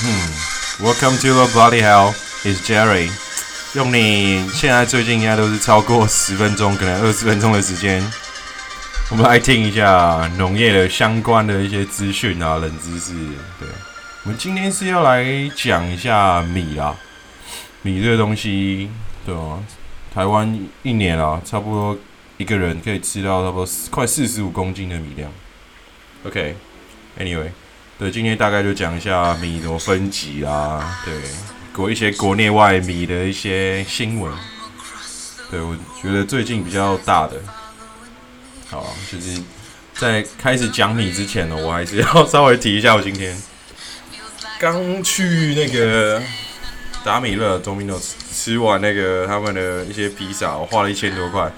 [0.00, 0.30] 嗯
[0.78, 2.14] ，Welcome to the Bloody Hell
[2.44, 3.10] is Jerry。
[3.74, 8.00] 用你现在最近应该都是超过十分钟，可能二十分钟的时间，
[9.10, 13.12] 我们来听一下农业的相关的一些资讯啊，冷知识。
[13.58, 13.68] 对，
[14.22, 15.26] 我们今天是要来
[15.56, 16.94] 讲一下米啊，
[17.82, 18.88] 米这个东西，
[19.26, 19.58] 对啊，
[20.14, 21.98] 台湾一年啊，差不多
[22.36, 25.28] 一个人可以吃到差不多快四十五公斤的米量。
[26.24, 27.50] OK，Anyway。
[27.98, 31.12] 对，今天大概就讲一下米怎么分级啦，对，
[31.72, 34.32] 国一些国内外米的一些新闻。
[35.50, 37.40] 对我觉得最近比较大的，
[38.70, 39.42] 好，就是
[39.94, 43.36] 在开始讲米之前呢，我还是要稍微提一下，我今天
[44.60, 46.22] 刚去那个
[47.02, 47.98] 达米勒 Domino
[48.32, 51.50] 吃完那个他们的一些披萨，我花了一千多块。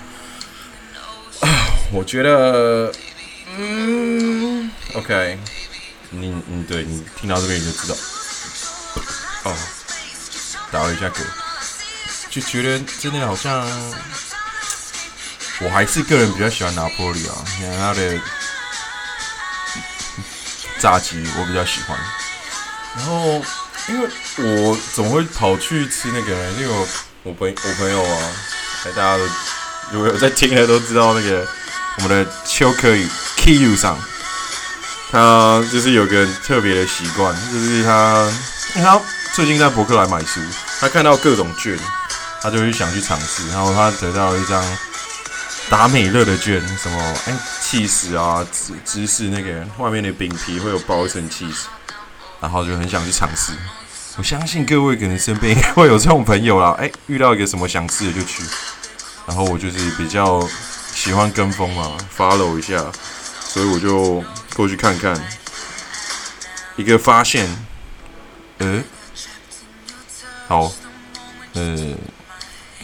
[1.92, 2.91] 我觉得，
[3.59, 5.38] 嗯，OK。
[6.10, 7.95] 你你对你听到这边你就知道，
[9.45, 9.56] 哦，
[10.73, 11.23] 打了一下嗝，
[12.28, 13.64] 就觉得真的好像，
[15.61, 18.20] 我还是个人比较喜欢拿破里啊，你看他的
[20.81, 21.97] 炸鸡我比较喜欢，
[22.97, 23.41] 然后
[23.88, 26.50] 因为我总会跑去吃那个？
[26.53, 26.88] 因为我
[27.22, 28.33] 我朋我朋友啊，
[28.84, 29.25] 大家都
[29.92, 31.47] 如果有在听的都知道那个
[31.98, 33.97] 我们的秋可以 K U 上。
[35.12, 38.30] 他就是有个特别的习惯，就是他，
[38.77, 39.00] 因为他
[39.34, 40.41] 最近在博客来买书，
[40.78, 41.77] 他看到各种券，
[42.41, 44.64] 他就会想去尝试，然后他得到一张
[45.69, 51.66] 达美乐的券，什么哎，气死啊，芝芝士那个外面的饼皮会有包一层气死，
[52.41, 53.53] 然后就很想去尝试。
[54.16, 58.44] 我相信各位可能身边会有这种朋友啦， 哎，遇到一个什么想吃的就去，
[59.27, 60.41] 然后我就是比较
[60.94, 62.84] 喜欢跟风嘛，follow 一下，
[63.44, 64.22] 所以我就。
[64.61, 65.19] 过去看看，
[66.77, 67.48] 一个发现，
[68.58, 68.83] 呃，
[70.48, 70.70] 好，
[71.55, 71.94] 呃，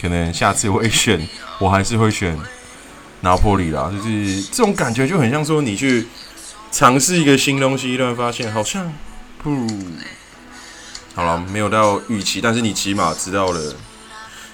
[0.01, 2.35] 可能下次会选，我还是会选
[3.21, 3.91] 拿破里啦。
[3.91, 6.07] 就是这种感觉就很像说，你去
[6.71, 8.91] 尝试一个新东西，突然发现好像
[9.37, 9.67] 不，
[11.13, 13.75] 好了，没有到预期，但是你起码知道了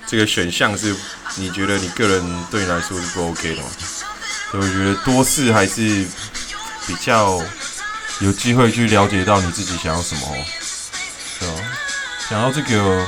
[0.05, 0.93] 这个选项是
[1.37, 3.69] 你觉得你个人对你来说是不 OK 的嘛？
[4.51, 6.05] 所以我觉得多试还是。
[6.85, 7.41] 比较
[8.19, 10.21] 有机会去了解到你自己想要什么，
[11.39, 11.55] 对吧？
[12.29, 13.05] 讲到这个，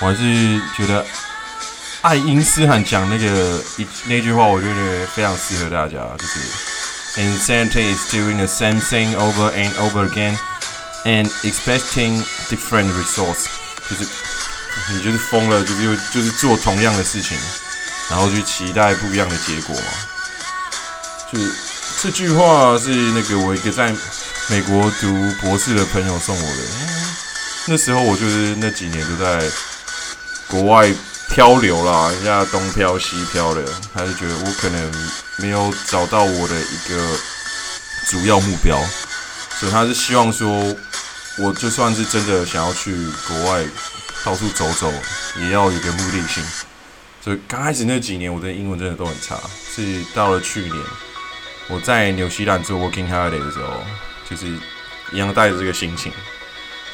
[0.00, 1.04] 我还是觉得
[2.02, 6.40] 爱因斯坦讲那个一那句话，我觉得非常适合大家，就是
[7.20, 10.36] “insanity is doing the same thing over and over again
[11.04, 13.46] and expecting different results”，
[13.88, 14.06] 就是
[14.92, 17.38] 你就是疯了，就是就是做同样的事情，
[18.10, 19.92] 然后去期待不一样的结果嘛，
[21.32, 21.67] 就是。
[22.00, 23.92] 这句话是那个我一个在
[24.48, 26.62] 美国读博士的朋友送我的。
[27.66, 29.50] 那时候我就是那几年都在
[30.46, 30.88] 国外
[31.28, 37.18] 漂流啦，人家东漂西漂的，他就觉得我可能没有找到我的一个
[38.06, 38.78] 主要目标，
[39.58, 40.48] 所以他是希望说，
[41.38, 42.94] 我就算是真的想要去
[43.26, 43.64] 国外
[44.24, 44.92] 到处走走，
[45.40, 46.44] 也要有个目的性。
[47.24, 49.36] 所以刚开始那几年，我的英文真的都很差，
[49.74, 50.74] 是到了去年。
[51.68, 53.84] 我在纽西兰做 working holiday 的时候，
[54.28, 54.46] 就是
[55.12, 56.10] 一样带着这个心情，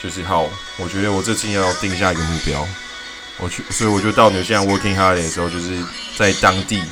[0.03, 2.67] 就是好，我觉得我这次要定下一个目标，
[3.39, 5.79] 我去，所以我就到纽西兰 working holiday 的时候，就是
[6.17, 6.83] 在当地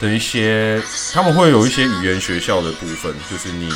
[0.00, 3.70] 的一些，他们会有一些语言学校的部分，就是你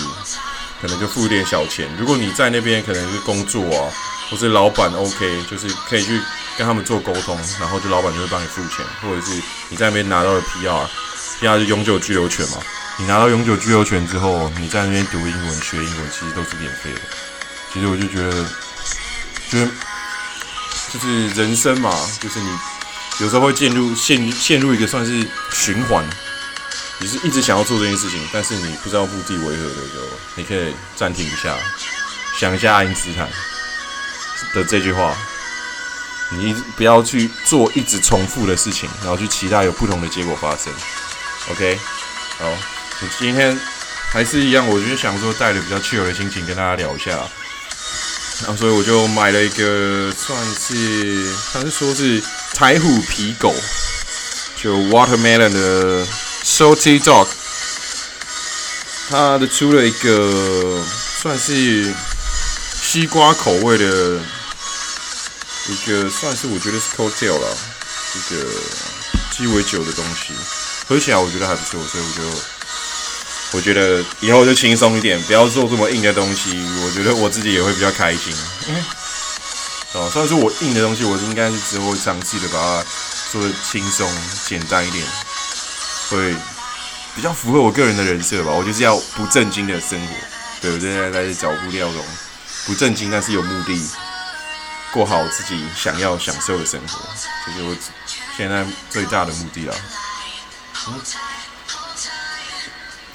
[0.80, 3.92] 可能就付一点小钱，如果你在那边可能是工作啊，
[4.28, 6.20] 或是老板 OK，就是可以去
[6.58, 12.58] 跟他们做沟通，然后就老板就会帮你付钱，或者是你在那边拿到了 PR，PR 就永久居留权嘛。
[12.96, 17.00] 你拿到永久居留权之后，你在那边读英文、学英文，其实都是免费的。
[17.72, 18.46] 其实我就觉得，
[19.50, 19.70] 就是
[20.92, 21.90] 就是人生嘛，
[22.20, 22.48] 就是你
[23.18, 26.08] 有时候会陷入陷陷入一个算是循环，
[27.00, 30.06] 你是一直想要做这件事情，但是你不知道目的为何的时候，
[30.36, 31.56] 你可以暂停一下，
[32.38, 33.28] 想一下爱因斯坦
[34.54, 35.16] 的这句话：
[36.30, 40.72] 你不要去做一直重复的事情，然后去期待有不同的结果发生。
[41.50, 41.76] OK，
[42.38, 42.73] 好。
[43.02, 43.58] 我今天
[44.10, 47.10] 还是一样，我就想说带着比较气油的心情跟大家聊一下，
[48.42, 52.22] 然后所以我就买了一个算是，他是说是
[52.54, 53.54] 台虎皮狗，
[54.56, 56.06] 就 watermelon 的
[56.44, 57.26] salty dog，
[59.10, 60.82] 它的出了一个
[61.20, 61.92] 算是
[62.80, 64.20] 西瓜口味的
[65.68, 67.56] 一个，算是我觉得是 cocktail 了，
[68.14, 68.46] 一个
[69.30, 70.32] 鸡尾酒的东西，
[70.88, 72.53] 喝起来我觉得还不错，所以我就。
[73.54, 76.60] 我觉得以后就轻松一点，不要做这么硬的东西。
[76.84, 78.34] 我觉得我自己也会比较开心。
[78.66, 78.82] 因为
[79.92, 82.84] 哦，虽然说我硬的东西，我应该是之后尝试的把它
[83.30, 84.10] 做的轻松
[84.44, 85.06] 简单一点，
[86.10, 86.34] 会
[87.14, 88.50] 比较符合我个人的人设吧。
[88.50, 90.14] 我就是要不正经的生活，
[90.60, 92.04] 对我现在在找布料这种
[92.66, 93.88] 不正经但是有目的，
[94.92, 96.98] 过好自己想要享受的生活，
[97.46, 97.76] 这是我
[98.36, 99.74] 现在最大的目的了。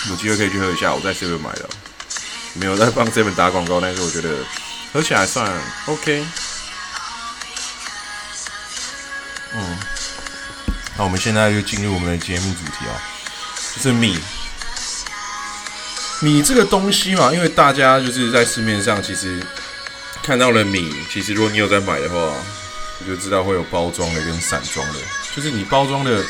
[0.07, 1.69] 有机会可以去喝一下，我在 seven 买的，
[2.53, 4.29] 没有在帮 seven 打广告，但是我觉得
[4.93, 5.51] 喝起来算
[5.87, 6.25] OK。
[9.53, 9.77] 嗯，
[10.97, 12.95] 那我们现在就进入我们的节目主题啊，
[13.75, 14.17] 就是米。
[16.21, 19.41] 米这个东西嘛，因为大家就是在市面上其实
[20.21, 22.35] 看到了米，其实如果你有在买的话，
[22.99, 24.99] 你就知道会有包装的跟散装的，
[25.35, 26.23] 就是你包装的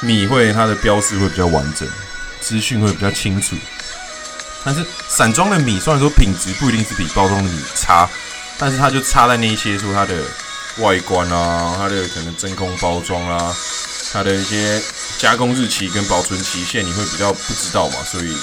[0.00, 1.88] 米会它的标识会比较完整。
[2.42, 3.56] 资讯会比较清楚，
[4.64, 8.08] 但是散装的米虽然说品质不一定是比包装的米差，
[8.58, 10.14] 但是它就差在那一些说它的
[10.78, 13.54] 外观啊，它的可能真空包装啊，
[14.12, 14.82] 它的一些
[15.18, 18.36] 加工日期跟保存期限你会比较不知道嘛，所以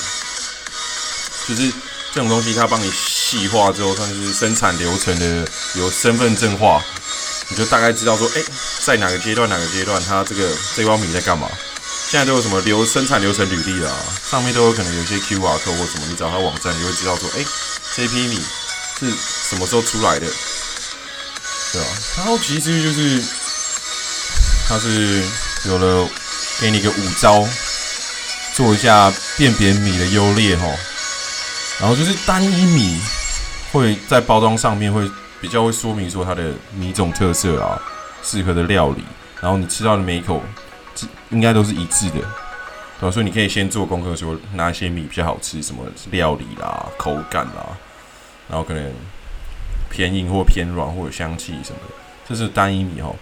[1.48, 1.72] 就是
[2.14, 6.82] 这种东西它帮你细化之后，算是生产流程的有身份证化，
[7.50, 8.42] 你就大概知道说，哎，
[8.82, 11.48] 在哪个阶段哪个阶段它这个这包米在干嘛。
[12.10, 13.92] 现在都有什么流生产流程履历啦，
[14.28, 17.46] 上面都有可能有一些 QR code 或什么，你找他网站，你会知道说，哎，
[17.96, 18.42] 这批米
[19.00, 20.26] 是什么时候出来的，
[21.72, 21.88] 对吧？
[22.18, 23.24] 然后其实就是，
[24.68, 25.24] 它是
[25.66, 26.10] 有了
[26.60, 27.48] 给你个五招，
[28.56, 30.66] 做一下辨别米的优劣哈。
[31.80, 33.00] 然后就是单一米
[33.72, 35.08] 会在包装上面会
[35.40, 37.80] 比较会说明说它的米种特色啊，
[38.24, 39.04] 适合的料理，
[39.40, 40.44] 然后你吃到的每一口。
[41.30, 42.20] 应该都是一致的，
[43.00, 43.12] 对吧？
[43.12, 47.78] 所以你可以先做功课，说哪些米比较好吃，什么料理啦、口感啦，
[48.50, 48.92] 然后可能
[49.90, 51.96] 偏硬或偏软或者香气什么的，
[52.28, 53.14] 这是单一米哈。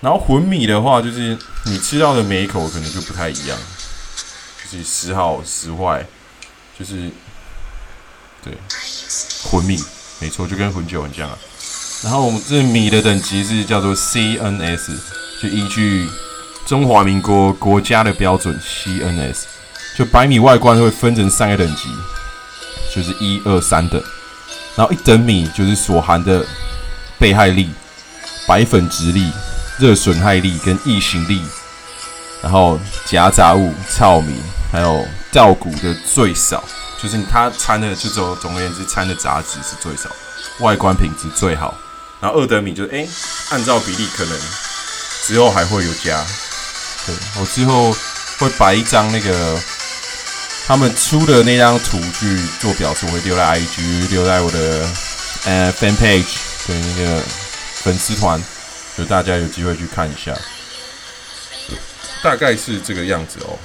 [0.00, 1.36] 然后混米的话，就是
[1.66, 3.58] 你吃到的每一口可能就不太一样，
[4.64, 6.04] 就是时好时坏，
[6.78, 7.10] 就是
[8.42, 8.52] 对
[9.44, 9.78] 混米，
[10.20, 11.38] 没错，就跟混酒很像啊。
[12.02, 14.98] 然后我们这米的等级是叫做 CNS，
[15.40, 16.08] 就依据。
[16.66, 19.42] 中华民国国家的标准 CNS，
[19.96, 21.88] 就白米外观会分成三个等级，
[22.94, 24.02] 就是一二三等。
[24.74, 26.46] 然后一等米就是所含的
[27.18, 27.68] 被害力、
[28.46, 29.30] 白粉直力、
[29.78, 31.42] 热损害力跟异形力，
[32.42, 34.40] 然后夹杂物、糙米
[34.72, 36.64] 还有稻谷的最少，
[36.98, 40.08] 就是它掺的就总总而言之掺的杂质是最少，
[40.60, 41.74] 外观品质最好。
[42.18, 43.06] 然后二等米就是哎，
[43.50, 44.38] 按照比例可能
[45.24, 46.24] 之后还会有加。
[47.06, 47.94] 对我之后
[48.38, 49.60] 会摆一张那个
[50.66, 54.88] 他们出的那张图去做表示，我会留在 IG，留在我的
[55.44, 56.36] 呃 fan page，
[56.68, 57.22] 的那个
[57.82, 58.42] 粉丝团，
[58.96, 60.32] 就大家有机会去看一下。
[62.22, 63.58] 大概是这个样子哦，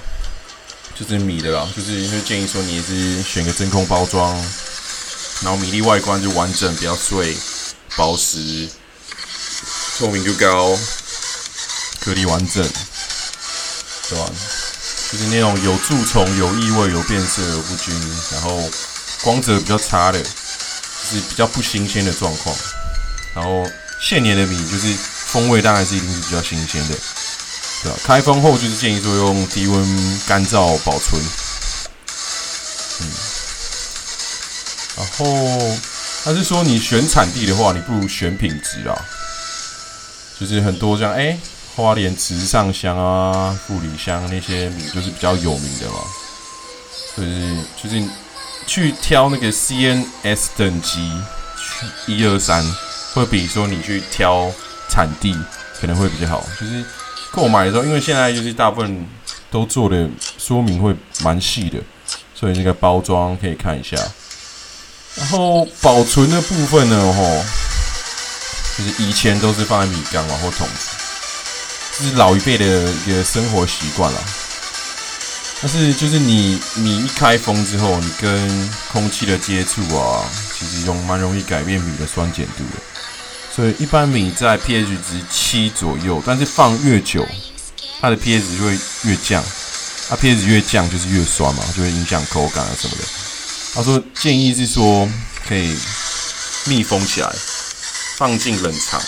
[1.00, 4.36] 就是米的啦，就是因为建议说你也是选个真空包装，
[5.42, 7.38] 然后米粒外观就完整，比较碎，
[7.95, 8.68] 保湿，
[10.00, 10.75] 透明度高，
[12.00, 12.68] 颗粒完整。
[14.09, 14.25] 对吧？
[15.12, 17.94] 就是那种有蛀虫、有异味、有变色、有不均，
[18.33, 18.69] 然后
[19.21, 22.56] 光泽比较差的，是比较不新鲜的状况。
[23.35, 23.66] 然后
[24.02, 24.94] 现年的米就是
[25.28, 26.95] 风味当然是一定是比较新鲜的，
[27.83, 27.97] 对吧？
[28.04, 31.21] 开封后就是建议说用低温干燥保存。
[32.99, 33.07] 嗯，
[34.97, 35.78] 然后
[36.23, 39.06] 他是说你选产地的话，你不如选品质啊。
[40.40, 41.37] 就是很多这样哎。
[41.78, 46.00] 花莲池上香啊、富里香那些米就是比较有名的嘛，
[47.16, 48.04] 就是就是
[48.66, 51.12] 去挑那个 CNS 等级
[52.07, 52.66] 一二三，
[53.14, 54.52] 会比说你去挑
[54.90, 55.38] 产地
[55.80, 56.44] 可能会比较好。
[56.60, 56.84] 就是
[57.31, 59.07] 购买的时候，因为现在就是大部分
[59.52, 61.78] 都做的说明会蛮细的，
[62.34, 63.96] 所以那个包装可以看一下。
[65.14, 67.44] 然后保存的部分呢，吼，
[68.80, 70.68] 就是以前都是放在米缸啊或桶。
[72.04, 74.23] 是老一辈的一个生活习惯了，
[75.61, 80.23] 但是就是你米一开封之后，你跟空气的接触啊，
[80.57, 82.80] 其实用蛮容易改变米的酸碱度的。
[83.56, 87.27] 所以一般米在 pH 值七左右，但是放越久，
[87.99, 89.44] 它的 pH 值就会越降。
[90.07, 93.04] 它 pH 值越降就是越酸嘛，就会影响口感啊什么的。
[93.73, 95.09] 他说建议是说
[95.47, 95.75] 可以
[96.66, 97.35] 密封起来，
[98.18, 99.01] 放进冷藏。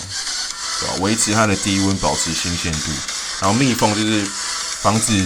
[0.99, 2.91] 维持它的低温，保持新鲜度，
[3.41, 4.25] 然后密封就是
[4.81, 5.25] 防止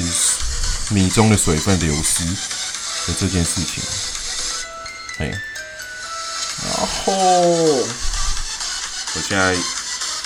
[0.90, 3.84] 米中的水分流失，的这件事情。
[5.20, 5.28] 哎，
[6.66, 7.14] 然后
[9.14, 9.56] 我现在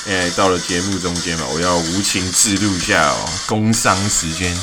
[0.07, 4.57] 哎到了节目中间嘛，我要无情自录一下哦，工商时间。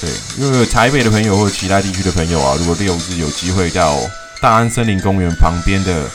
[0.00, 3.98] 对，因为台北的朋友或者其他地区的朋友啊，如果六日有机会到
[4.40, 6.10] 大安森林公园旁边的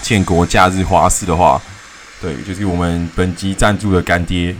[0.00, 1.60] 建国假日花市的话，
[2.20, 4.54] 对，就是我们本集赞助的干爹，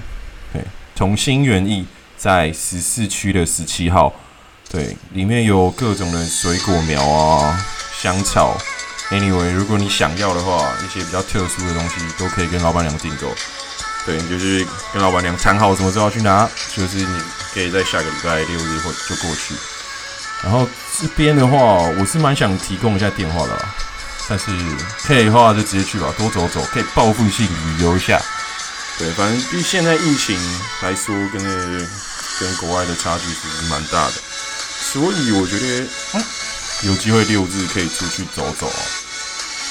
[0.53, 0.63] 对，
[0.95, 1.87] 同心园艺
[2.17, 4.15] 在十四区的十七号，
[4.71, 7.67] 对，里面有各种的水果苗啊。
[8.01, 8.57] 香草
[9.11, 13.27] ，anyway，如果你想要的话，一些比较特殊的东西都可以跟老板娘订购。
[14.07, 17.21] 对，你就是跟老板娘谈好什么时候要去拿，就是你
[17.53, 19.53] 可以在下个礼拜六日或就过去。
[20.45, 20.65] 然后
[20.97, 21.59] 这边的话，
[21.99, 23.69] 我是蛮想提供一下电话的，
[24.29, 24.47] 但是
[25.07, 28.21] 可以的话就直接去吧，多走走，可以报复性旅游一下。
[28.99, 30.39] 对，反正比现在疫情
[30.83, 31.87] 来说，跟那个
[32.41, 34.13] 跟国外的差距其实蛮大的，
[34.93, 36.25] 所以我觉得，嗯。
[36.83, 38.81] 有机会六日可以出去走走哦。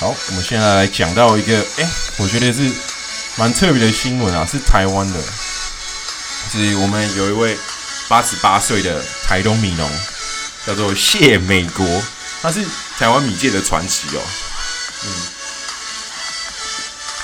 [0.02, 2.70] 好，我们现在来讲到一个，哎，我觉得是
[3.38, 5.20] 蛮特别的新闻啊，是台湾的，
[6.52, 7.58] 是我们有一位
[8.10, 9.90] 八十八岁的台东米农，
[10.66, 11.86] 叫做谢美国，
[12.42, 12.62] 他是
[13.00, 14.22] 台湾米界的传奇哦。
[15.06, 15.10] 嗯，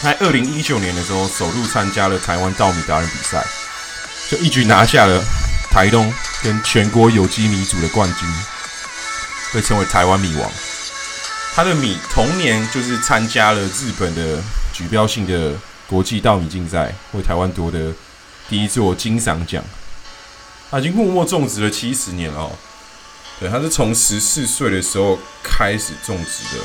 [0.03, 3.45] 在二零一九年的时候，首度参加了台湾稻米达人比赛，
[4.29, 5.23] 就一举拿下了
[5.71, 8.27] 台东跟全国有机米组的冠军。
[9.53, 10.51] 被称为台湾米王，
[11.53, 14.41] 他的米同年就是参加了日本的
[14.73, 15.53] 举标性的
[15.85, 17.93] 国际稻米竞赛，为台湾夺得
[18.49, 19.63] 第一座金赏奖。
[20.71, 22.49] 他已经默默种植了七十年了，
[23.39, 26.63] 对，他是从十四岁的时候开始种植的。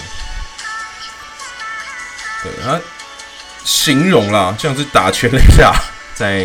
[2.42, 2.80] 对他
[3.64, 5.75] 形容啦，像是打全垒打，
[6.14, 6.45] 在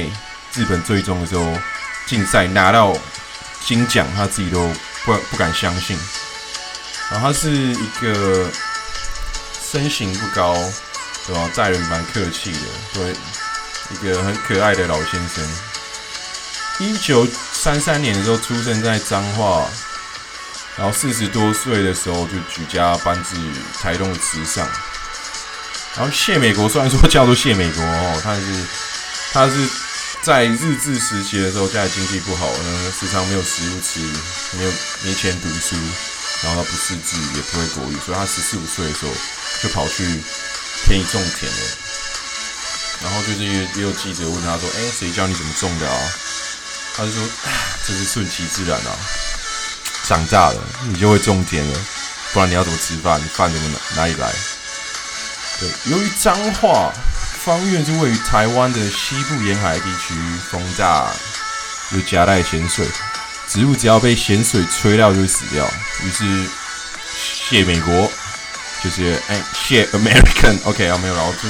[0.53, 1.57] 日本最终的时候
[2.05, 2.97] 竞赛拿到
[3.65, 4.67] 金奖，他自己都
[5.05, 5.97] 不不敢相信。
[7.12, 8.50] 然后他是一个
[9.71, 10.53] 身形不高，
[11.27, 11.50] 对吧？
[11.55, 12.59] 待人蛮客气的，
[12.93, 13.15] 对，
[13.91, 15.47] 一个很可爱的老先生。
[16.79, 19.69] 一九三三年的时候出生在彰化，
[20.75, 23.35] 然后四十多岁的时候就举家搬至
[23.79, 24.67] 台东的池上。
[25.95, 28.65] 然后谢美国虽然说叫做谢美国哦，他是
[29.31, 29.69] 他是
[30.21, 34.00] 在日治时期的时候家里经济不好，呢时常没有食物吃，
[34.57, 34.71] 没有
[35.03, 35.75] 没钱读书。
[36.41, 39.12] 然后他不识字，也不会国语，所以他十四五岁的时候
[39.62, 40.03] 就跑去
[40.83, 41.59] 田里种田了。
[43.01, 45.97] 然后就是也有记者问他说：“哎，谁教你怎么种的啊？”
[46.97, 47.21] 他就说
[47.88, 48.91] ：“这是顺其自然啊，
[50.03, 51.79] 长大了你就会种田了，
[52.33, 53.21] 不然你要怎么吃饭？
[53.23, 54.33] 你饭怎么哪哪里来？”
[55.86, 56.91] 由于彰化
[57.43, 60.13] 方院是位于台湾的西部沿海地区，
[60.50, 61.12] 风大
[61.91, 62.88] 又夹带咸水。
[63.48, 65.70] 植物只要被咸水吹掉就会死掉，
[66.03, 66.50] 于是
[67.13, 68.12] 谢美国
[68.82, 71.50] 就是哎谢 American，OK 啊没有，然后就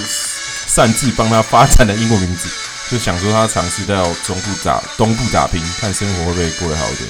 [0.68, 2.50] 擅自帮他发展的英国名字，
[2.90, 7.10] 就想说他尝试到中部打东部打拼，看生活会不会过得好一点。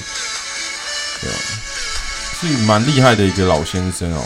[1.22, 1.30] 对，
[2.40, 4.22] 是蛮厉害的一个老先生哦，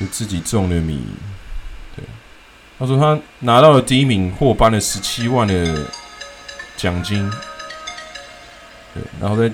[0.00, 1.04] 就自己种的米。
[1.94, 2.04] 对，
[2.78, 5.86] 他说他拿到了第一名，获颁了十七万的
[6.76, 7.30] 奖金。
[8.94, 9.52] 对，然后在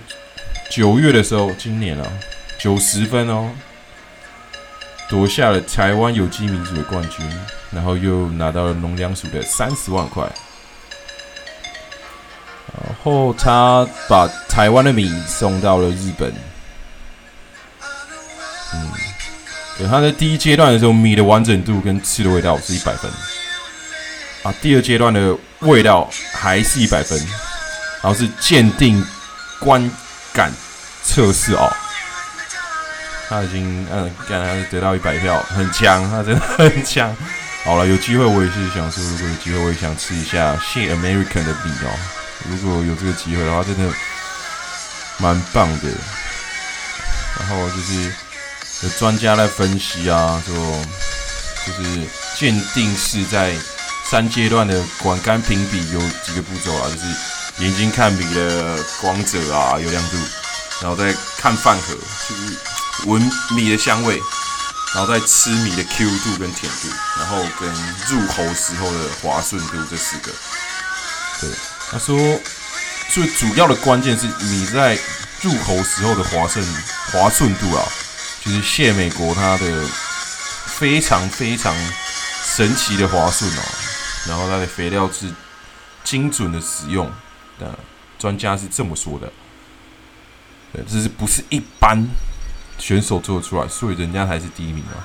[0.71, 2.07] 九月的时候，今年啊，
[2.59, 3.51] 九十分哦，
[5.09, 7.29] 夺下了台湾有机民主的冠军，
[7.71, 10.25] 然后又拿到了农粮署的三十万块，
[12.73, 16.33] 然后他把台湾的米送到了日本，
[18.75, 18.93] 嗯，
[19.79, 23.11] 对，他在第一阶段的时候，米的完整度跟吃的味道是一百分，
[24.43, 27.19] 啊，第二阶段的味道还是一百分，
[28.03, 29.05] 然后是鉴定。
[29.59, 29.91] 观
[30.35, 30.53] 感
[31.03, 31.73] 测试哦，
[33.27, 37.17] 他已经嗯，刚才得到一百票，很强，他真的很强。
[37.65, 41.99] 好了，有机会我也是想说，如果有机会，我也想吃一下谢 American 的米哦。
[42.51, 43.91] 如果有这个机会的话，真的
[45.17, 45.89] 蛮棒的。
[47.39, 48.13] 然后就是
[48.83, 50.55] 有专家来分析啊，说
[51.67, 52.07] 就是
[52.37, 53.55] 鉴定是在
[54.11, 57.07] 三阶段的管干评比有几个步骤啊，就是。
[57.61, 60.19] 眼睛看米的光泽啊，有亮度，
[60.83, 61.95] 然后再看饭盒，
[62.29, 64.21] 就是闻米的香味，
[64.95, 67.67] 然后再吃米的 Q 度跟甜度，然后跟
[68.11, 70.31] 入喉时候的滑顺度这四个。
[71.41, 71.51] 对，
[71.91, 72.15] 他说
[73.09, 74.99] 最主要的关键是米在
[75.41, 76.63] 入喉时候的滑顺
[77.11, 77.83] 滑顺度啊，
[78.47, 79.87] 就是谢美国它的
[80.67, 81.75] 非常非常
[82.45, 83.63] 神奇的滑顺哦，
[84.29, 85.31] 然后它的肥料是
[86.03, 87.11] 精准的使用。
[87.59, 87.75] 的
[88.19, 89.33] 专家是这么说的，
[90.71, 92.07] 对，这是不是一般
[92.79, 93.67] 选手做得出来？
[93.67, 95.01] 所以人家才是第一名啊。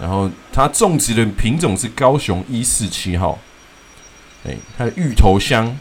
[0.00, 3.38] 然后它种植的品种是高雄一四七号，
[4.44, 5.78] 哎，它的芋头香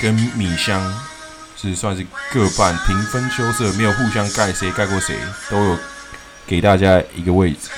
[0.00, 0.82] 跟米香
[1.66, 5.16] 是算是各半平分秋色，没有互相盖，谁盖过谁
[5.50, 5.78] 都有
[6.46, 7.68] 给大家一个位置。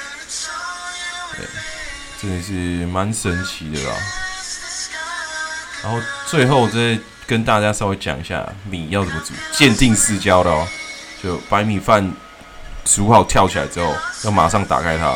[1.37, 1.47] 对，
[2.21, 2.53] 真的是
[2.87, 3.95] 蛮神奇的啦。
[5.83, 10.67] 然后最后再跟大家稍微讲一下米要怎么煮，鉴定四焦的哦，
[11.23, 12.13] 就白米饭。
[12.85, 15.15] 煮好跳起来之后，要马上打开它，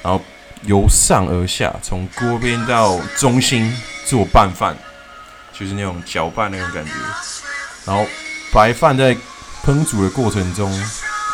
[0.00, 0.22] 然后
[0.62, 3.76] 由上而下，从锅边到中心
[4.06, 4.76] 做拌饭，
[5.52, 6.92] 就是那种搅拌那种感觉。
[7.84, 8.06] 然后
[8.52, 9.16] 白饭在
[9.64, 10.70] 烹煮的过程中，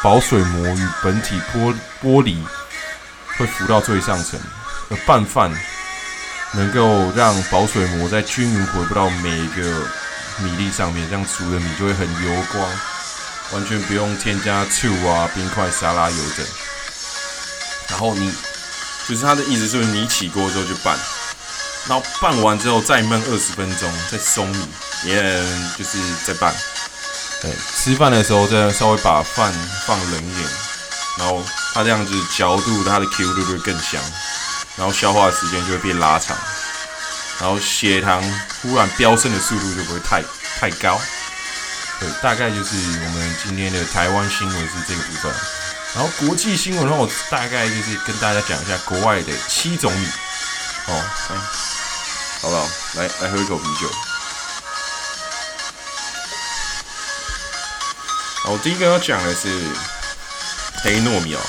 [0.03, 2.37] 保水膜与本体玻玻璃，
[3.37, 4.39] 会浮到最上层。
[4.89, 5.51] 而拌饭
[6.53, 9.63] 能够让保水膜在均匀回不到每一个
[10.39, 12.71] 米粒上面，这样煮的米就会很油光。
[13.53, 16.47] 完全不用添加醋啊、冰块、沙拉油等。
[17.91, 18.33] 然后你
[19.09, 20.97] 就是他的意思，就是你起锅之后就拌，
[21.89, 24.69] 然后拌完之后再焖二十分钟，再松米，
[25.05, 25.23] 也
[25.79, 26.55] 就是再拌。
[27.41, 29.53] 对，吃饭的时候再稍微把饭
[29.87, 30.49] 放冷一点，
[31.19, 34.01] 然后它这样子嚼度、它的 Q 度会更香，
[34.77, 36.37] 然后消化时间就会变拉长，
[37.41, 38.23] 然后血糖
[38.63, 40.23] 忽然飙升的速度就不会太
[40.59, 41.01] 太高。
[42.01, 45.33] 对，大概就是我们今天的台湾新闻是这个部分。
[45.95, 50.09] 然后国际新闻的话，我大概就是跟大家讲一下国外的七种米。
[50.89, 51.37] 哦，哎，
[52.41, 52.69] 好不好？
[52.95, 53.91] 来，来喝一口啤酒。
[58.49, 59.49] 我第一个要讲的是
[60.83, 61.41] 黑糯米哦。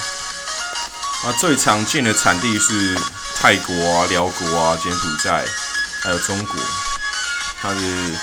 [1.25, 2.97] 啊，最常见的产地是
[3.35, 5.45] 泰国啊、辽国啊、柬埔寨，
[6.03, 6.55] 还有中国。
[7.61, 8.15] 它是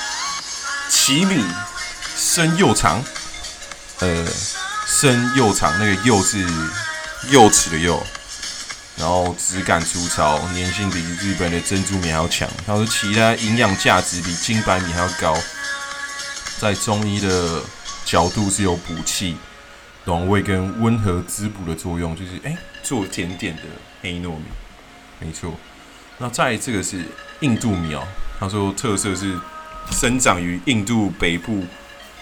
[0.88, 1.44] 奇米。
[2.16, 3.04] 身又长，
[3.98, 4.24] 呃，
[4.86, 6.46] 身又长，那个又是
[7.28, 8.04] 幼齿的幼，
[8.96, 12.48] 然后质感粗糙，粘性比日本的珍珠米还要强。
[12.66, 15.36] 他说其他营养价值比金白米还要高，
[16.58, 17.62] 在中医的
[18.04, 19.36] 角度是有补气、
[20.04, 23.62] 暖胃跟温和滋补的作用，就是哎做甜点的
[24.02, 24.44] 黑糯米，
[25.18, 25.52] 没错。
[26.18, 27.02] 那再这个是
[27.40, 28.06] 印度米哦，
[28.38, 29.38] 他说特色是
[29.90, 31.64] 生长于印度北部。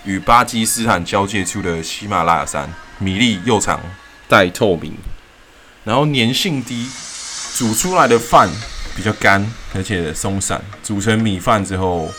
[0.05, 2.69] 与巴基斯坦交界处的喜马拉雅山，
[2.99, 3.81] 米粒又长
[4.27, 4.97] 带透明，
[5.85, 6.89] 然后粘性低，
[7.57, 8.49] 煮出来的饭
[8.95, 12.13] 比较干而且松散，煮成米饭之后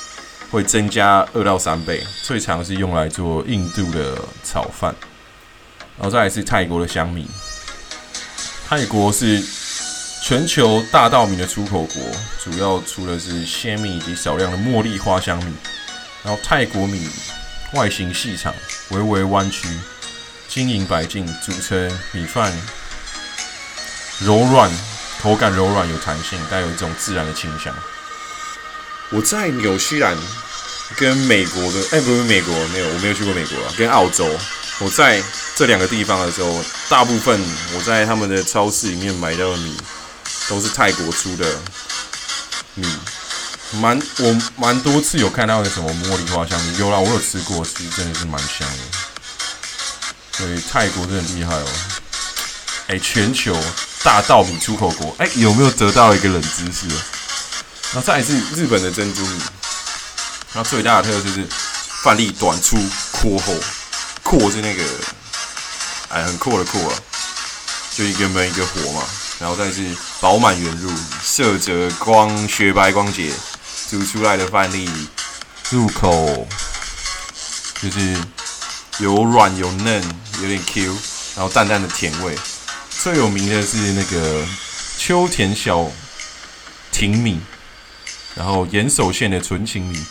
[0.52, 2.04] 会增加二到三倍。
[2.23, 4.93] 最常是用来做印度的炒饭，
[5.97, 7.28] 然后再来是泰国的香米。
[8.67, 9.43] 泰国是
[10.23, 12.02] 全球大稻米的出口国，
[12.43, 15.54] 主要出的是鲜米以及少量的茉莉花香米，
[16.23, 17.08] 然后泰国米。
[17.73, 18.54] 外形细长，
[18.89, 19.67] 微微弯曲，
[20.47, 22.54] 晶莹白净，组成米饭
[24.19, 24.71] 柔软，
[25.21, 27.73] 口感柔软有弹性，带有一种自然的清香。
[29.10, 30.17] 我在纽西兰
[30.95, 34.28] 跟美国的，哎，不是美国，没有，我没有去过美国啊，跟澳洲。
[34.80, 35.21] 我在
[35.56, 37.39] 这两个地方的时候，大部分
[37.76, 39.78] 我在他们的超市里面买到的米，
[40.47, 41.60] 都是泰国出的
[42.76, 42.88] 米。
[43.73, 48.78] 蛮我蛮多次有看到那什么茉莉花香米，有啦，我有吃过，其实真的是蛮香的。
[50.38, 51.67] 所以泰国真的厉害哦。
[52.88, 53.56] 哎，全球
[54.04, 56.88] 大稻米出口国，哎，有没有得到一个冷知识？
[57.94, 59.39] 然后再是日本的珍珠米，
[60.54, 61.48] 然后最大的特色就是
[62.04, 62.78] 饭粒短粗
[63.12, 63.56] 阔厚，
[64.22, 64.84] 阔是那个
[66.10, 66.94] 哎很阔的阔啊，
[67.96, 69.04] 就一个门一个火嘛，
[69.39, 73.32] 然后再是饱满圆润，色泽光雪白光洁。
[73.89, 74.89] 煮出来的饭粒
[75.70, 76.48] 入口
[77.80, 78.18] 就是
[78.98, 80.04] 有软有嫩，
[80.42, 80.98] 有点 Q，
[81.36, 82.36] 然后淡淡的甜味。
[83.04, 84.48] 最有名的是那个
[84.98, 85.92] 秋田小
[86.89, 87.38] 亭米，
[88.34, 90.02] 然后岩手县的纯情米，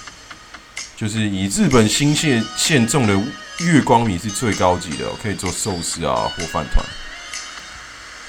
[0.95, 3.19] 就是以日本新县县种的
[3.65, 6.85] 月光米是最高级的，可以做寿司啊或饭团。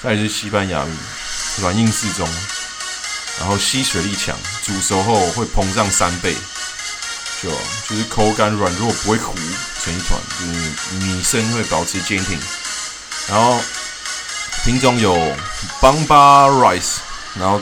[0.02, 0.96] 再是西班牙米，
[1.58, 2.26] 软硬适中。
[3.38, 6.34] 然后吸水力强，煮熟后会膨胀三倍，
[7.42, 7.50] 就
[7.86, 9.34] 就是口感软弱，不会糊
[9.84, 12.38] 成一团，就是米身会保持坚挺。
[13.28, 13.60] 然后
[14.64, 15.14] 品种有
[15.78, 16.96] Bamba Rice，
[17.38, 17.60] 然后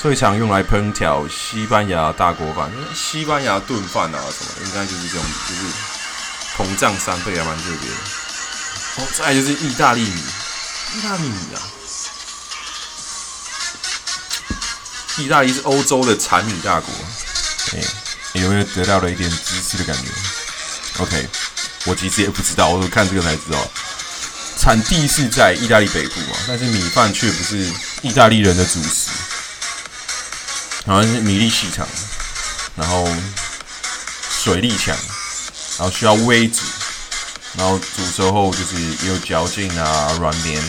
[0.00, 5.62] 最常用来烹调西班牙大锅饭，西班牙炖饭啊什么，应该就是这种，就是
[6.56, 7.96] 膨胀三倍还蛮特别的。
[8.98, 10.22] 哦，再就是意大利米，
[10.94, 11.58] 意大利米啊。
[15.18, 16.88] 意大利是欧洲的产米大国，
[17.72, 17.82] 哎，
[18.34, 20.08] 有没有得到了一点知识的感觉
[21.02, 21.28] ？OK，
[21.86, 23.58] 我其实也不知道，我看这个才知道。
[24.62, 27.68] 产地是在意大利北部嘛，但是米饭却不是
[28.00, 29.10] 意大利人的主食，
[30.86, 31.84] 好像是米粒细长，
[32.76, 33.04] 然后
[34.30, 34.96] 水力强，
[35.78, 36.60] 然后需要煨煮，
[37.54, 40.62] 然后煮熟后就是有嚼劲啊，软绵，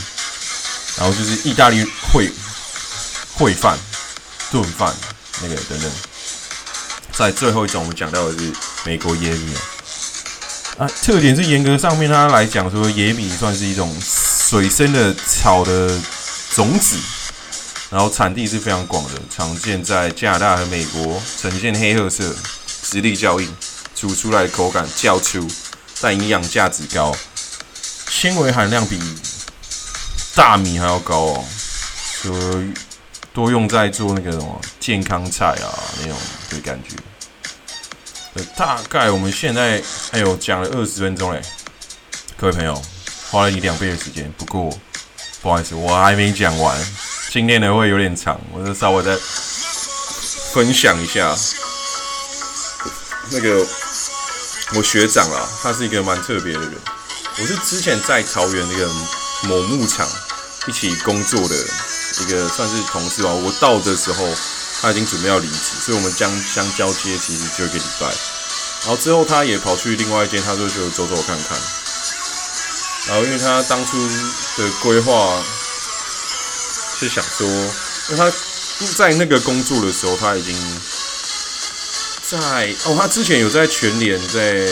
[0.97, 2.31] 然后就是意大利烩
[3.37, 3.77] 烩饭、
[4.49, 4.91] 炖饭
[5.43, 5.91] 那个等等。
[7.11, 8.51] 在最后一种，我们讲到的是
[8.85, 9.55] 美国椰米。
[10.77, 15.99] 啊，特点是严格上面它来讲说，野米算是一种水生的草的
[16.51, 16.97] 种子，
[17.91, 22.35] 然后产地是非常广的，常见在加拿大和美国，呈现黑褐色，
[22.89, 23.55] 质地较硬，
[23.95, 25.47] 煮出来口感较粗，
[26.01, 27.15] 但营养价值高，
[28.09, 28.99] 纤维含量比
[30.33, 31.45] 大米还要高哦，
[32.23, 32.73] 所以
[33.31, 35.69] 多用在做那个什么健康菜啊
[36.01, 36.17] 那种
[36.49, 36.95] 的感觉。
[38.55, 41.41] 大概我们现在哎呦讲了二十分钟嘞，
[42.35, 42.81] 各位朋友
[43.29, 44.31] 花了你两倍的时间。
[44.37, 44.75] 不过
[45.41, 46.75] 不好意思，我还没讲完，
[47.31, 49.15] 今天呢会有点长，我就稍微再
[50.51, 51.35] 分享一下。
[53.29, 53.65] 那个
[54.75, 56.73] 我学长啊，他是一个蛮特别的人。
[57.39, 58.87] 我是之前在桃园那个
[59.43, 60.07] 某牧场
[60.67, 63.31] 一起工作的一个算是同事吧。
[63.31, 64.27] 我到的时候。
[64.83, 68.07] 他已经准备要离职，所以我们将相交接其实就一个礼拜。
[68.81, 71.57] 然后之后他也跑去另外一间，他就就走走看看。
[73.07, 73.97] 然后因为他当初
[74.57, 75.41] 的规划
[76.99, 78.29] 是想说，因为他
[78.97, 80.53] 在那个工作的时候，他已经
[82.27, 84.67] 在哦，他之前有在全联在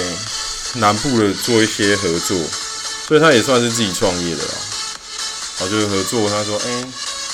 [0.74, 2.38] 南部的做一些合作，
[3.08, 4.52] 所以他也算是自己创业的啦。
[5.60, 6.84] 然后就是合作，他说，哎。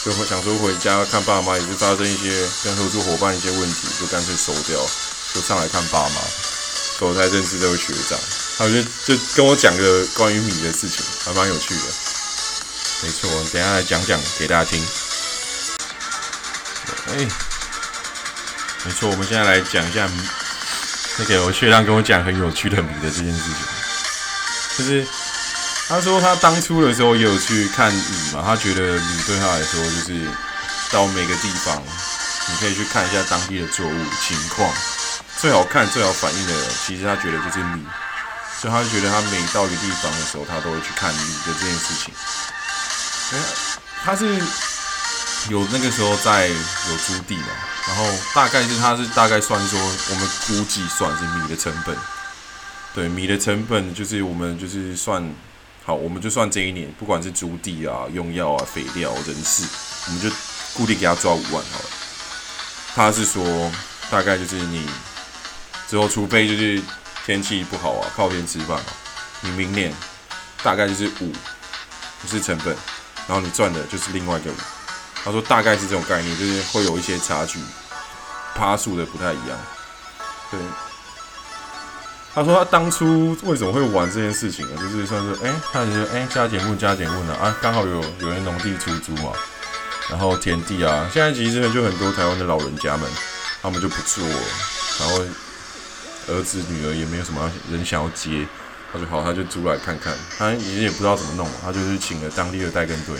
[0.06, 4.80] 就会想说回家看爸妈，也是发生一些跟合作伙伴一些问题，就干脆收掉，
[5.34, 6.22] 就上来看爸妈。
[6.98, 8.18] 所以我才认识这位学长，
[8.58, 11.82] 他就就跟我讲个关于米的事情，还蛮有趣的。
[13.04, 14.82] 没错，等下来讲讲给大家听。
[17.08, 17.28] 哎，
[18.86, 20.10] 没错，我们现在来讲一下
[21.18, 23.56] 那个我学长跟我讲很有趣的米的这件事情，
[24.78, 25.08] 就是。
[25.90, 28.02] 他说他当初的时候也有去看米
[28.34, 30.28] 嘛，他觉得米对他来说就是
[30.92, 31.82] 到每个地方，
[32.50, 34.70] 你可以去看一下当地的作物情况，
[35.38, 36.54] 最好看最好反应的，
[36.86, 37.82] 其实他觉得就是米，
[38.60, 42.14] 所以他就觉得他每到一个地方的时候，他都会去看米的这件事情。
[43.32, 43.40] 哎，
[44.04, 44.26] 他是
[45.48, 47.48] 有那个时候在有租地嘛，
[47.88, 51.96] 然后大概是他是大概算说，我们估计算是米的成本，
[52.94, 55.34] 对米的成本就是我们就是算。
[55.88, 59.64] 好，我们就算这一年，不管是租地啊、用药啊、肥料、人事，
[60.08, 60.30] 我们就
[60.74, 61.86] 固定给他抓五万好了。
[62.94, 63.72] 他是说，
[64.12, 64.86] 大概就是你
[65.88, 66.82] 之后，除非就是
[67.26, 68.86] 天气不好啊，靠天吃饭嘛，
[69.40, 69.94] 你明年
[70.62, 71.32] 大概就是五，
[72.22, 72.76] 不是成本，
[73.26, 74.56] 然后你赚的就是另外一个五。
[75.24, 77.60] 他说大概是这种概念，就是会有一些差距，
[78.56, 79.58] 趴数的不太一样，
[80.52, 80.60] 对。
[82.38, 84.78] 他说他当初为什么会玩这件事情啊？
[84.80, 89.32] 就是算是哎，他就说哎，加减问加减问了啊，刚好有有人农地出租嘛，
[90.08, 93.10] 然后田地啊，现在其实就很多台湾的老人家们，
[93.60, 94.24] 他们就不做，
[95.00, 95.26] 然后
[96.28, 98.48] 儿子女儿也没有什么人想要接，
[98.94, 103.16] 他说好，他就租来看看，他也也不知道怎么弄，他就是请了当地的代耕队，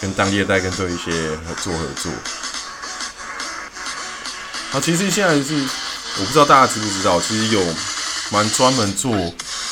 [0.00, 1.12] 跟当地的代耕队一些
[1.46, 2.10] 合作合作。
[4.70, 5.54] 好，其实现在是
[6.18, 7.62] 我不知道大家知不知道，其实有。
[8.32, 9.12] 蛮专门做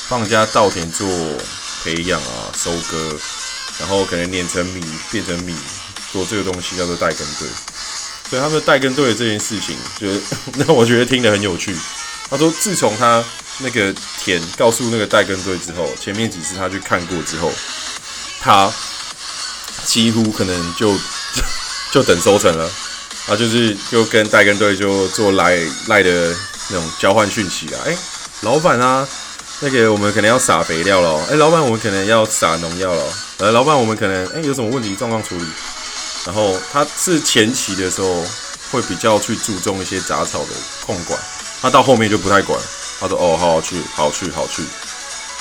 [0.09, 1.09] 放家稻田做
[1.83, 3.19] 培养啊，收割，
[3.79, 5.55] 然后可能碾成米变成米，
[6.13, 7.49] 做这个东西叫做代耕队。
[8.29, 10.21] 所以他们代耕队的这件事情，就是
[10.57, 11.75] 那我觉得听得很有趣。
[12.29, 13.25] 他说，自从他
[13.61, 13.93] 那个
[14.23, 17.51] 田告诉那个代耕队之后，前面几次他去看过之后，
[18.41, 18.71] 他
[19.87, 20.95] 几乎可能就
[21.91, 22.71] 就等收成了，
[23.27, 26.37] 他，就是就跟代耕队就做赖赖的
[26.69, 27.97] 那种交换讯息啊，哎。
[28.43, 29.07] 老板啊，
[29.61, 31.23] 那个我们可能要撒肥料了。
[31.31, 33.05] 哎，老板，我们可能要撒农药了。
[33.37, 35.45] 呃，老板，我们可能哎有什么问题状况处理。
[36.25, 38.25] 然后他是前期的时候
[38.71, 40.49] 会比较去注重一些杂草的
[40.87, 41.19] 控管，
[41.61, 42.59] 他到后面就不太管。
[42.99, 44.63] 他说哦，好好去，好去，好去。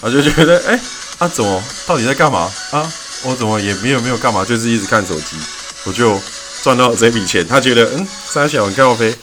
[0.01, 0.79] 他就觉得哎，
[1.17, 2.91] 他怎么到底在干嘛啊？
[3.23, 5.37] 我怎么也没有没有干嘛，就是一直看手机，
[5.85, 6.19] 我就
[6.63, 7.47] 赚到这笔钱。
[7.47, 9.13] 他觉得嗯，三小很高飞，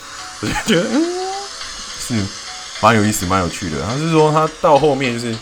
[0.41, 1.13] 我就觉得嗯
[2.09, 2.46] 是。
[2.81, 3.83] 蛮有意思，蛮有趣的。
[3.83, 5.35] 他是说，他到后面就是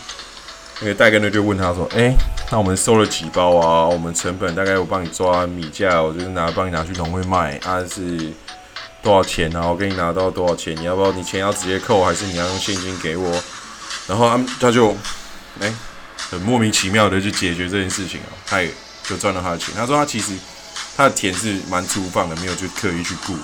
[0.80, 2.14] 那个代根的就问他说：“哎，
[2.50, 3.86] 那我们收了几包啊？
[3.86, 8.32] 我们成本大概我帮你抓米价，我就是拿帮你拿去农会卖，啊是
[9.02, 9.66] 多少钱啊？
[9.66, 10.76] 我给你拿到多少钱？
[10.76, 11.12] 你要不要？
[11.12, 13.42] 你钱要直接扣，还是你要用现金给我？
[14.06, 14.96] 然后他他就
[15.60, 15.74] 哎
[16.30, 18.70] 很莫名其妙的去解决这件事情啊，他也
[19.02, 19.74] 就赚了他的钱。
[19.74, 20.32] 他说他其实
[20.96, 23.36] 他的田是蛮粗放的，没有去刻意去顾，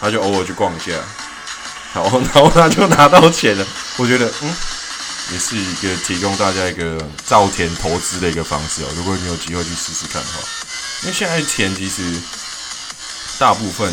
[0.00, 0.92] 他就偶尔去逛一下，
[1.92, 3.66] 好，然后他就拿到钱了。
[3.96, 4.54] 我觉得嗯。
[5.30, 8.88] 也是一个提供大家一个造田投资的一个方式哦。
[8.96, 10.38] 如果你有机会去试试看的话，
[11.02, 12.02] 因为现在钱其实
[13.38, 13.92] 大部分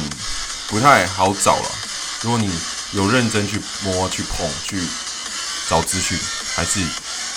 [0.69, 1.69] 不太好找了。
[2.21, 2.49] 如果你
[2.93, 4.81] 有认真去摸、去碰、去
[5.67, 6.17] 找资讯，
[6.55, 6.79] 还是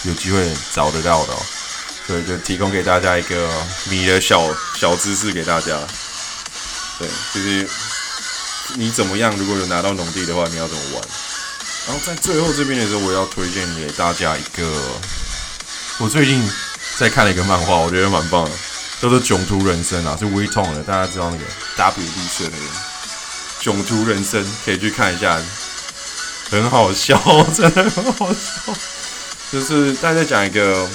[0.05, 1.35] 有机会找得到的。
[2.07, 3.51] 所以就提供给大家一个
[3.91, 5.77] 米的小小知识给大家。
[7.01, 7.69] 对，就是
[8.77, 9.35] 你怎么样？
[9.37, 11.09] 如果有拿到农地的话，你要怎么玩？
[11.87, 14.71] 然后在最后这边的时候，我要推荐给大家一个，
[15.99, 16.47] 我最近
[16.99, 18.51] 在看了一个漫画，我觉得蛮棒的，
[19.01, 21.45] 叫做《囧途人生》啊，是微痛的，大家知道那个
[21.77, 22.65] W 绿色那个
[23.61, 25.41] 《囧途人生》，可以去看一下，
[26.51, 27.19] 很好笑，
[27.55, 28.75] 真的很好笑。
[29.51, 30.87] 就是大家讲一个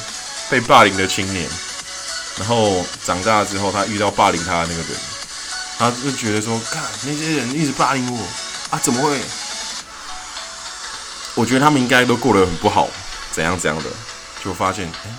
[0.48, 1.50] 被霸凌的青年，
[2.38, 4.92] 然后长大之后，他遇到霸凌他的那个人，
[5.84, 8.26] 他就觉得说，看那些人一直霸凌我
[8.70, 9.20] 啊，怎么会？
[11.36, 12.88] 我觉得他们应该都过得很不好，
[13.32, 13.90] 怎样怎样的，
[14.44, 15.10] 就发现，哎，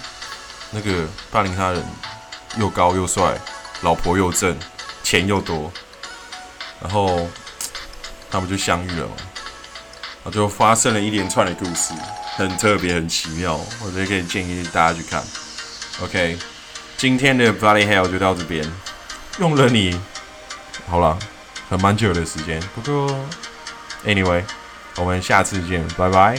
[0.70, 1.85] 那个霸凌他人
[2.57, 3.38] 又高又帅，
[3.83, 4.57] 老婆又正，
[5.03, 5.70] 钱又多，
[6.81, 7.29] 然后
[8.31, 9.07] 他们就相遇了，
[10.22, 11.92] 然后就发生了一连串的故事，
[12.37, 15.22] 很特别，很奇妙，我觉得可以建议大家去看。
[16.00, 16.38] OK，
[16.96, 18.64] 今天的 Valley Hell 就到这边，
[19.38, 20.00] 用了你，
[20.88, 21.18] 好了，
[21.68, 23.14] 很蛮久的时间，不过
[24.05, 24.42] ，Anyway。
[24.97, 26.38] 我们下次见，拜拜。